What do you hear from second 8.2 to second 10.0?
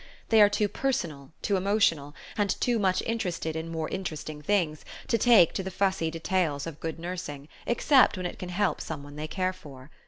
it can help some one they care for.